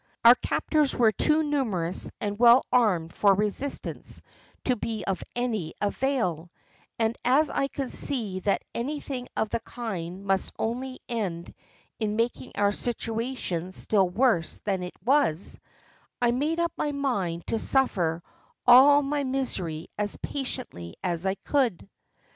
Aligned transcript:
Our 0.25 0.33
captors 0.33 0.95
were 0.95 1.11
too 1.11 1.43
numerous 1.43 2.09
and 2.19 2.39
well 2.39 2.65
armed 2.71 3.13
for 3.13 3.35
resistance 3.35 4.19
to 4.63 4.75
be 4.75 5.03
of 5.05 5.23
any 5.35 5.75
avail, 5.79 6.49
and 6.97 7.15
as 7.23 7.51
I 7.51 7.67
could 7.67 7.91
see 7.91 8.39
that 8.39 8.63
anything 8.73 9.27
of 9.37 9.49
the 9.51 9.59
kind 9.59 10.25
must 10.25 10.53
only 10.57 11.01
end 11.07 11.53
in 11.99 12.15
making 12.15 12.53
our 12.55 12.71
situation 12.71 13.73
still 13.73 14.09
worse 14.09 14.57
than 14.65 14.81
it 14.81 14.95
was, 15.05 15.59
I 16.19 16.31
made 16.31 16.59
up 16.59 16.71
my 16.75 16.91
mind 16.93 17.45
to 17.45 17.59
suffer 17.59 18.23
all 18.65 19.03
my 19.03 19.23
misery 19.23 19.87
as 19.99 20.15
patiently 20.23 20.95
as 21.03 21.27
I 21.27 21.35
could. 21.35 21.87